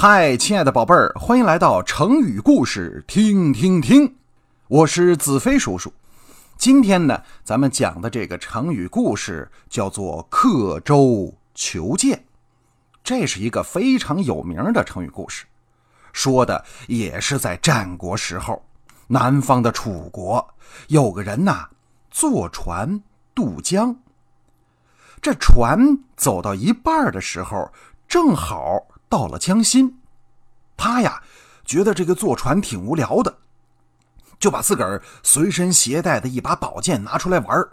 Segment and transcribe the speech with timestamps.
[0.00, 4.14] 嗨，亲爱的宝贝儿，欢迎来到成语故事听听听。
[4.68, 5.92] 我是子飞叔叔。
[6.56, 12.24] 今天呢，咱们讲的这个成语故事叫做“刻舟求剑”，
[13.02, 15.46] 这是一个非常有名的成语故事，
[16.12, 18.62] 说的也是在战国时候，
[19.08, 20.54] 南方的楚国
[20.86, 21.66] 有个人呐，
[22.08, 23.02] 坐船
[23.34, 23.96] 渡江。
[25.20, 27.72] 这船走到一半的时候，
[28.06, 28.86] 正好。
[29.08, 29.98] 到了江心，
[30.76, 31.22] 他呀
[31.64, 33.38] 觉得这个坐船挺无聊的，
[34.38, 37.68] 就把自个儿随身携带的一把宝剑拿出来玩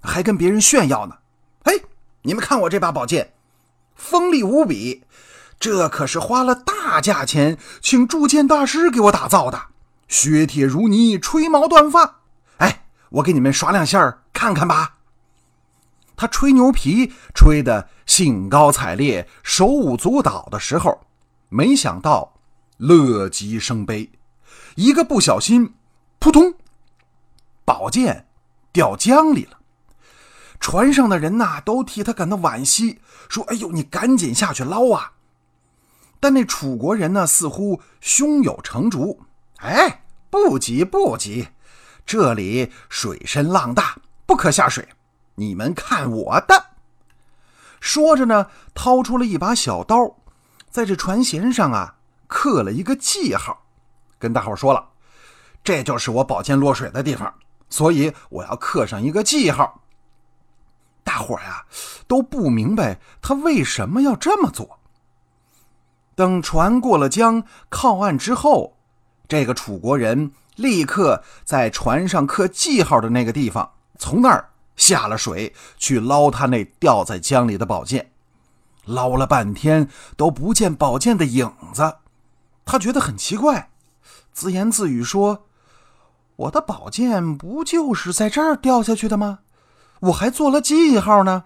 [0.00, 1.18] 还跟别人炫耀呢。
[1.64, 1.74] 哎，
[2.22, 3.34] 你们看我这把宝剑，
[3.94, 5.04] 锋利无比，
[5.58, 9.62] 这可是花了大价钱请铸剑大师给我打造的，
[10.08, 12.20] 削铁如泥，吹毛断发。
[12.58, 14.96] 哎，我给你们耍两下看看吧。
[16.20, 21.00] 他吹牛皮吹得兴高采烈、手舞足蹈的时候，
[21.48, 22.34] 没想到
[22.76, 24.10] 乐极生悲，
[24.74, 25.72] 一个不小心，
[26.18, 26.52] 扑通，
[27.64, 28.26] 宝剑
[28.70, 29.60] 掉江里了。
[30.60, 35.12] 船上的人呐，都替他感到惋惜，说：“哎呦，你赶紧下去捞啊！”
[36.20, 39.22] 但那楚国人呢，似乎胸有成竹，
[39.60, 41.48] 哎，不急不急，
[42.04, 44.86] 这里水深浪大，不可下水。
[45.40, 46.66] 你们看我的！
[47.80, 50.18] 说着呢，掏出了一把小刀，
[50.68, 53.62] 在这船舷上啊刻了一个记号，
[54.18, 54.90] 跟大伙说了
[55.64, 57.32] ：“这就是我宝剑落水的地方，
[57.70, 59.80] 所以我要刻上一个记号。”
[61.02, 61.64] 大伙呀
[62.06, 64.78] 都不明白他为什么要这么做。
[66.14, 68.76] 等船过了江，靠岸之后，
[69.26, 74.49] 这个楚国人立刻在船上刻记号的那个地方，从那儿。
[74.76, 78.12] 下了水去捞他那掉在江里的宝剑，
[78.84, 81.96] 捞了半天都不见宝剑的影子，
[82.64, 83.70] 他觉得很奇怪，
[84.32, 85.44] 自言自语说
[86.36, 89.40] ：“我的宝剑不就是在这儿掉下去的吗？
[90.00, 91.44] 我还做了记号呢，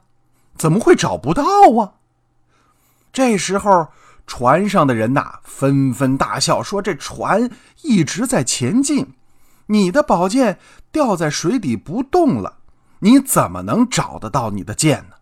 [0.56, 1.42] 怎么会找不到
[1.80, 1.94] 啊？”
[3.12, 3.88] 这时候，
[4.26, 7.50] 船上的人呐纷纷大笑，说：“这船
[7.82, 9.14] 一直在前进，
[9.66, 10.58] 你的宝剑
[10.92, 12.58] 掉在水底不动了。”
[13.04, 15.16] 你怎么能找得到你的剑呢？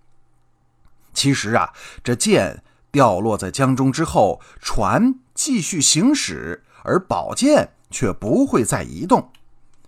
[1.12, 1.72] 其实啊，
[2.04, 2.62] 这剑
[2.92, 9.32] 掉落在江中之后，船继续行驶，而宝剑却不会再移动。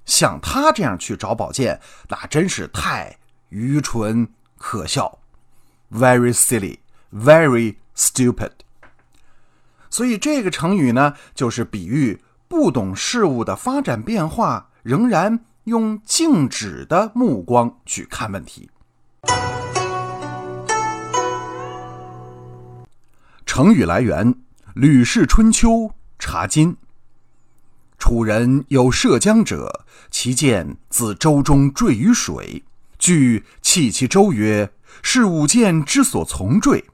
[0.04, 3.16] 像他这样去找宝剑，那真是太
[3.50, 4.28] 愚蠢
[4.58, 5.20] 可笑
[5.92, 6.78] ，very silly,
[7.12, 8.50] very stupid。
[9.88, 15.44] 所以这个成语呢，就是比喻不懂事物的发展变化，仍然。
[15.64, 18.68] 用静止的目光去看问题。
[23.46, 24.34] 成语来源：
[24.74, 25.70] 《吕氏春秋·
[26.18, 26.72] 查经》。
[27.98, 32.62] 楚人有涉江者，其剑自舟中坠于水，
[32.98, 34.70] 据弃其舟曰
[35.00, 36.84] ：“是吾剑之所从坠。”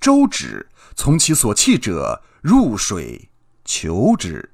[0.00, 3.28] 舟止，从其所弃者入水
[3.64, 4.52] 求之。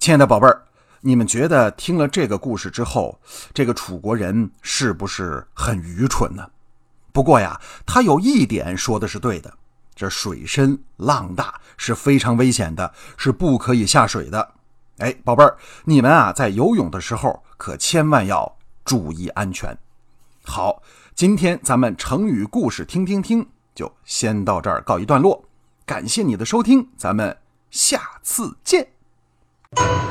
[0.00, 0.62] 亲爱的宝贝儿，
[1.02, 3.20] 你们觉得听了这个故事之后，
[3.52, 6.48] 这个楚国人是不是很愚蠢呢？
[7.12, 9.52] 不过呀，他有一点说的是对的，
[9.94, 14.54] 这水深浪大是非常危险的，是不可以下水的。
[15.00, 18.56] 哎，宝贝儿，你们啊在游泳的时候可千万要
[18.86, 19.76] 注意安全。
[20.44, 20.82] 好，
[21.14, 25.44] 今天咱们成语故事听听听就先到这儿告一段落，
[25.84, 27.36] 感谢你的收听，咱们
[27.70, 28.88] 下次见。
[29.78, 30.09] you